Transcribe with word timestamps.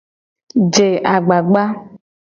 Je 0.73 0.87
agbagba. 1.13 1.63